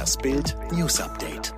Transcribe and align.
Das 0.00 0.16
Bild 0.16 0.56
News 0.72 0.98
Update. 0.98 1.52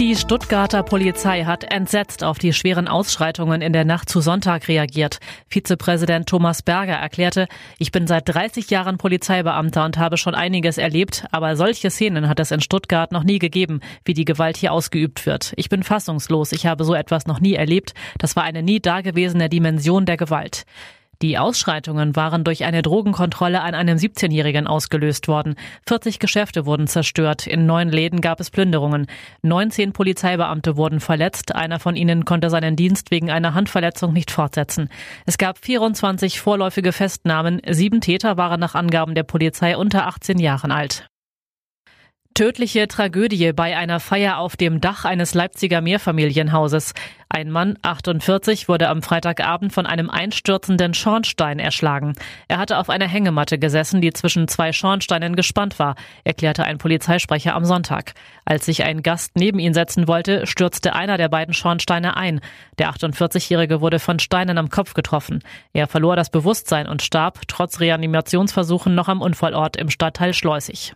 Die 0.00 0.16
Stuttgarter 0.16 0.82
Polizei 0.82 1.44
hat 1.44 1.62
entsetzt 1.62 2.24
auf 2.24 2.40
die 2.40 2.52
schweren 2.52 2.88
Ausschreitungen 2.88 3.62
in 3.62 3.72
der 3.72 3.84
Nacht 3.84 4.08
zu 4.08 4.20
Sonntag 4.20 4.66
reagiert. 4.66 5.20
Vizepräsident 5.46 6.28
Thomas 6.28 6.62
Berger 6.62 6.94
erklärte, 6.94 7.46
ich 7.78 7.92
bin 7.92 8.08
seit 8.08 8.28
30 8.28 8.68
Jahren 8.70 8.98
Polizeibeamter 8.98 9.84
und 9.84 9.96
habe 9.96 10.16
schon 10.16 10.34
einiges 10.34 10.76
erlebt, 10.76 11.24
aber 11.30 11.54
solche 11.54 11.88
Szenen 11.88 12.28
hat 12.28 12.40
es 12.40 12.50
in 12.50 12.60
Stuttgart 12.60 13.12
noch 13.12 13.22
nie 13.22 13.38
gegeben, 13.38 13.78
wie 14.04 14.14
die 14.14 14.24
Gewalt 14.24 14.56
hier 14.56 14.72
ausgeübt 14.72 15.24
wird. 15.24 15.52
Ich 15.54 15.68
bin 15.68 15.84
fassungslos, 15.84 16.50
ich 16.50 16.66
habe 16.66 16.82
so 16.82 16.94
etwas 16.94 17.26
noch 17.26 17.38
nie 17.38 17.54
erlebt. 17.54 17.94
Das 18.18 18.34
war 18.34 18.42
eine 18.42 18.64
nie 18.64 18.80
dagewesene 18.80 19.48
Dimension 19.48 20.04
der 20.04 20.16
Gewalt. 20.16 20.64
Die 21.22 21.38
Ausschreitungen 21.38 22.14
waren 22.14 22.44
durch 22.44 22.64
eine 22.64 22.82
Drogenkontrolle 22.82 23.62
an 23.62 23.74
einem 23.74 23.96
17-Jährigen 23.96 24.66
ausgelöst 24.66 25.28
worden. 25.28 25.54
40 25.86 26.18
Geschäfte 26.18 26.66
wurden 26.66 26.86
zerstört. 26.86 27.46
In 27.46 27.66
neun 27.66 27.88
Läden 27.88 28.20
gab 28.20 28.40
es 28.40 28.50
Plünderungen. 28.50 29.06
19 29.42 29.92
Polizeibeamte 29.92 30.76
wurden 30.76 31.00
verletzt. 31.00 31.54
Einer 31.54 31.80
von 31.80 31.96
ihnen 31.96 32.24
konnte 32.24 32.50
seinen 32.50 32.76
Dienst 32.76 33.10
wegen 33.10 33.30
einer 33.30 33.54
Handverletzung 33.54 34.12
nicht 34.12 34.30
fortsetzen. 34.30 34.88
Es 35.24 35.38
gab 35.38 35.58
24 35.58 36.40
vorläufige 36.40 36.92
Festnahmen. 36.92 37.62
Sieben 37.68 38.00
Täter 38.00 38.36
waren 38.36 38.60
nach 38.60 38.74
Angaben 38.74 39.14
der 39.14 39.22
Polizei 39.22 39.76
unter 39.76 40.06
18 40.06 40.38
Jahren 40.38 40.70
alt. 40.70 41.08
Tödliche 42.36 42.86
Tragödie 42.86 43.54
bei 43.54 43.78
einer 43.78 43.98
Feier 43.98 44.36
auf 44.36 44.58
dem 44.58 44.82
Dach 44.82 45.06
eines 45.06 45.32
Leipziger 45.32 45.80
Mehrfamilienhauses. 45.80 46.92
Ein 47.30 47.50
Mann, 47.50 47.78
48, 47.80 48.68
wurde 48.68 48.90
am 48.90 49.00
Freitagabend 49.00 49.72
von 49.72 49.86
einem 49.86 50.10
einstürzenden 50.10 50.92
Schornstein 50.92 51.58
erschlagen. 51.58 52.12
Er 52.46 52.58
hatte 52.58 52.76
auf 52.76 52.90
einer 52.90 53.08
Hängematte 53.08 53.58
gesessen, 53.58 54.02
die 54.02 54.12
zwischen 54.12 54.48
zwei 54.48 54.74
Schornsteinen 54.74 55.34
gespannt 55.34 55.78
war, 55.78 55.94
erklärte 56.24 56.64
ein 56.64 56.76
Polizeisprecher 56.76 57.54
am 57.54 57.64
Sonntag. 57.64 58.12
Als 58.44 58.66
sich 58.66 58.84
ein 58.84 59.02
Gast 59.02 59.30
neben 59.36 59.58
ihn 59.58 59.72
setzen 59.72 60.06
wollte, 60.06 60.46
stürzte 60.46 60.94
einer 60.94 61.16
der 61.16 61.30
beiden 61.30 61.54
Schornsteine 61.54 62.18
ein. 62.18 62.42
Der 62.78 62.90
48-Jährige 62.90 63.80
wurde 63.80 63.98
von 63.98 64.18
Steinen 64.18 64.58
am 64.58 64.68
Kopf 64.68 64.92
getroffen. 64.92 65.42
Er 65.72 65.86
verlor 65.86 66.16
das 66.16 66.28
Bewusstsein 66.28 66.86
und 66.86 67.00
starb 67.00 67.48
trotz 67.48 67.80
Reanimationsversuchen 67.80 68.94
noch 68.94 69.08
am 69.08 69.22
Unfallort 69.22 69.78
im 69.78 69.88
Stadtteil 69.88 70.34
Schleusig. 70.34 70.92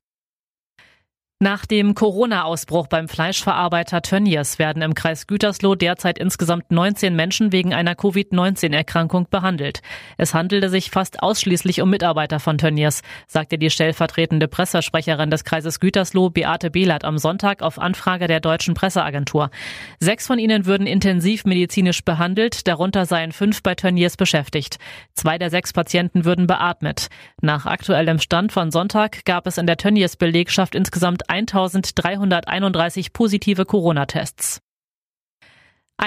Nach 1.43 1.65
dem 1.65 1.95
Corona-Ausbruch 1.95 2.87
beim 2.87 3.09
Fleischverarbeiter 3.09 4.03
Tönnies 4.03 4.59
werden 4.59 4.83
im 4.83 4.93
Kreis 4.93 5.27
Gütersloh 5.27 5.75
derzeit 5.75 6.19
insgesamt 6.19 6.71
19 6.71 7.17
Menschen 7.17 7.51
wegen 7.51 7.73
einer 7.73 7.95
Covid-19-Erkrankung 7.95 9.27
behandelt. 9.31 9.81
Es 10.19 10.35
handelte 10.35 10.69
sich 10.69 10.91
fast 10.91 11.23
ausschließlich 11.23 11.81
um 11.81 11.89
Mitarbeiter 11.89 12.41
von 12.41 12.59
Tönnies, 12.59 13.01
sagte 13.27 13.57
die 13.57 13.71
stellvertretende 13.71 14.49
Pressesprecherin 14.49 15.31
des 15.31 15.45
Kreises 15.45 15.81
Gütersloh 15.81 16.29
Beate 16.29 16.71
Behlert 16.71 17.07
am 17.07 17.17
Sonntag 17.17 17.63
auf 17.63 17.79
Anfrage 17.79 18.27
der 18.27 18.41
deutschen 18.41 18.75
Presseagentur. 18.75 19.51
Sechs 19.99 20.27
von 20.27 20.39
ihnen 20.39 20.67
würden 20.67 20.87
intensiv 20.87 21.47
medizinisch 21.47 22.05
behandelt, 22.05 22.69
darunter 22.69 23.07
seien 23.07 23.33
fünf 23.33 23.63
bei 23.63 23.75
Tönnies 23.75 24.19
beschäftigt. 24.19 24.77
Zwei 25.15 25.39
der 25.39 25.49
sechs 25.49 25.73
Patienten 25.73 26.27
würden 26.27 26.47
beatmet. 26.47 27.09
Nach 27.41 27.65
aktuellem 27.65 28.19
Stand 28.19 28.53
von 28.53 28.71
Sonntag 28.71 29.25
gab 29.25 29.47
es 29.47 29.57
in 29.57 29.67
der 29.67 29.79
Tönnies-Belegschaft 29.79 30.75
insgesamt 30.75 31.30
1331 31.31 33.13
positive 33.13 33.67
Corona-Tests. 33.67 34.61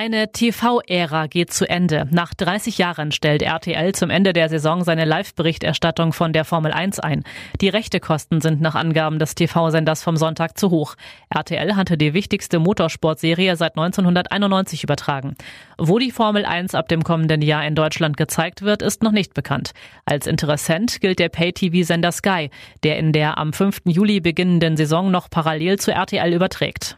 Eine 0.06 0.34
TV-Ära 0.34 1.28
geht 1.28 1.54
zu 1.54 1.66
Ende. 1.70 2.09
Nach 2.12 2.34
30 2.34 2.78
Jahren 2.78 3.14
stellt 3.14 3.42
RTL 3.42 3.96
zum 3.96 4.10
Ende 4.10 4.34
der 4.34 4.50
Saison 4.50 4.84
seine 4.84 5.06
Live-Berichterstattung 5.06 6.12
von 6.12 6.34
der 6.34 6.44
Formel 6.44 6.73
1 6.73 7.00
ein. 7.00 7.23
Die 7.62 7.70
Rechtekosten 7.70 8.42
sind 8.42 8.60
nach 8.60 8.76
Angaben 8.76 9.18
des 9.18 9.34
TV-Senders 9.34 10.04
vom 10.04 10.18
Sonntag 10.18 10.58
zu 10.58 10.72
hoch. 10.72 10.95
RTL 11.30 11.78
hatte 11.78 11.98
die 11.98 12.14
wichtigste 12.14 12.60
Motorsportserie 12.60 13.56
seit 13.56 13.78
1991 13.78 14.84
übertragen. 14.84 15.36
Wo 15.78 16.00
die 16.00 16.12
Formel 16.12 16.44
1 16.44 16.76
ab 16.76 16.89
dem 16.89 17.06
kommenden 17.06 17.42
Jahr 17.42 17.66
in 17.66 17.73
Deutschland 17.73 18.17
gezeigt 18.17 18.61
wird, 18.61 18.82
ist 18.82 19.04
noch 19.04 19.14
nicht 19.14 19.33
bekannt. 19.33 19.72
Als 20.04 20.27
Interessent 20.27 21.00
gilt 21.00 21.20
der 21.20 21.30
Pay-TV-Sender 21.30 22.11
Sky, 22.11 22.50
der 22.83 22.98
in 22.98 23.14
der 23.14 23.38
am 23.38 23.54
5. 23.54 23.83
Juli 23.86 24.20
beginnenden 24.20 24.76
Saison 24.76 25.11
noch 25.11 25.30
parallel 25.30 25.80
zu 25.80 25.94
RTL 25.94 26.33
überträgt. 26.33 26.98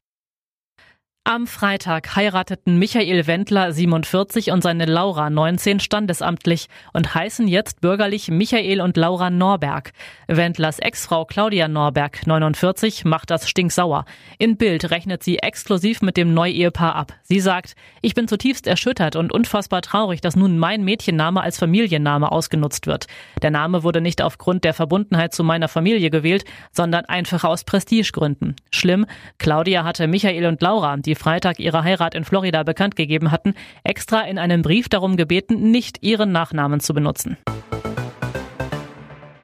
Am 1.27 1.47
Freitag 1.47 2.15
heirateten 2.15 2.77
Michael 2.77 3.25
Wendler 3.25 3.71
47 3.71 4.51
und 4.51 4.61
seine 4.61 4.85
Laura 4.85 5.31
19 5.31 5.79
standesamtlich 5.79 6.67
und 6.93 7.15
heißen 7.15 7.47
jetzt 7.47 7.81
bürgerlich 7.81 8.29
Michael 8.29 8.79
und 8.79 8.95
Laura 8.95 9.31
Norberg. 9.31 9.91
Wendlers 10.27 10.77
Ex-Frau 10.77 11.25
Claudia 11.25 11.67
Norberg 11.67 12.27
49 12.27 13.05
macht 13.05 13.31
das 13.31 13.49
stinksauer. 13.49 14.05
In 14.37 14.55
Bild 14.55 14.91
rechnet 14.91 15.23
sie 15.23 15.39
exklusiv 15.39 16.03
mit 16.03 16.15
dem 16.15 16.35
Neuehepaar 16.35 16.93
ab. 16.93 17.13
Sie 17.23 17.39
sagt, 17.39 17.73
ich 18.03 18.13
bin 18.13 18.27
zutiefst 18.27 18.67
erschüttert 18.67 19.15
und 19.15 19.31
unfassbar 19.31 19.81
traurig, 19.81 20.21
dass 20.21 20.35
nun 20.35 20.59
mein 20.59 20.83
Mädchenname 20.83 21.41
als 21.41 21.57
Familienname 21.57 22.31
ausgenutzt 22.31 22.85
wird. 22.85 23.07
Der 23.41 23.49
Name 23.49 23.81
wurde 23.81 23.99
nicht 23.99 24.21
aufgrund 24.21 24.63
der 24.63 24.75
Verbundenheit 24.75 25.33
zu 25.33 25.43
meiner 25.43 25.69
Familie 25.69 26.11
gewählt, 26.11 26.45
sondern 26.71 27.05
einfach 27.05 27.43
aus 27.43 27.63
Prestigegründen. 27.63 28.55
Schlimm, 28.69 29.07
Claudia 29.39 29.83
hatte 29.83 30.05
Michael 30.05 30.45
und 30.45 30.61
Laura, 30.61 30.97
die 30.97 31.14
Freitag 31.15 31.59
ihre 31.59 31.83
Heirat 31.83 32.15
in 32.15 32.23
Florida 32.23 32.63
bekannt 32.63 32.95
gegeben 32.95 33.31
hatten, 33.31 33.55
extra 33.83 34.21
in 34.21 34.37
einem 34.37 34.61
Brief 34.61 34.89
darum 34.89 35.17
gebeten, 35.17 35.71
nicht 35.71 36.03
ihren 36.03 36.31
Nachnamen 36.31 36.79
zu 36.79 36.93
benutzen. 36.93 37.37